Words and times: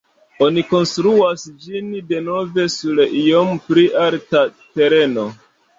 Oni 0.45 0.61
konstruas 0.71 1.43
ĝin 1.67 1.93
denove 2.13 2.67
sur 2.79 3.05
iom 3.23 3.55
pli 3.69 3.89
alta 4.09 4.47
tereno. 4.65 5.33